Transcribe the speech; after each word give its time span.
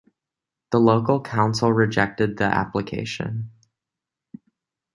The 0.71 0.79
local 0.79 1.21
council 1.21 1.71
rejected 1.71 2.37
the 2.37 2.45
application. 2.45 3.51